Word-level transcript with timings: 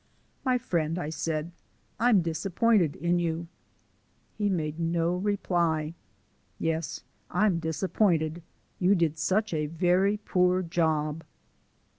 "My 0.43 0.57
friend," 0.57 0.97
I 0.97 1.11
said, 1.11 1.51
"I'm 1.99 2.23
disappointed 2.23 2.95
in 2.95 3.19
you." 3.19 3.47
He 4.35 4.49
made 4.49 4.79
no 4.79 5.15
reply. 5.15 5.93
"Yes, 6.57 7.03
I'm 7.29 7.59
disappointed. 7.59 8.41
You 8.79 8.95
did 8.95 9.19
such 9.19 9.53
a 9.53 9.67
very 9.67 10.17
poor 10.17 10.63
job." 10.63 11.23